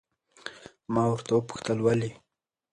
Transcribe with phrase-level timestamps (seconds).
[0.93, 2.11] ما ورته وپوښتل ولې؟